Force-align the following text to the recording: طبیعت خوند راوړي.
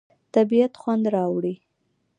طبیعت 0.33 0.73
خوند 0.81 1.03
راوړي. 1.13 1.53